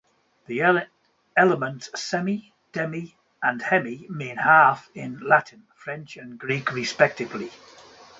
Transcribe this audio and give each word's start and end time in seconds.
The 0.47 0.63
elements 1.37 1.91
"semi-", 1.93 2.51
"demi-" 2.73 3.15
and 3.43 3.61
"hemi-" 3.61 4.07
mean 4.09 4.35
'half' 4.35 4.89
in 4.95 5.19
Latin, 5.19 5.61
French 5.75 6.17
and 6.17 6.39
Greek 6.39 6.71
respectively. 6.73 7.51